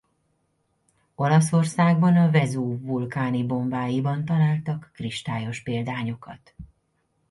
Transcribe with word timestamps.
Olaszországban 1.15 2.15
a 2.17 2.31
Vezúv 2.31 2.81
vulkáni 2.81 3.45
bombáiban 3.45 4.25
találtak 4.25 4.91
kristályos 4.93 5.61
példányokat. 5.63 6.55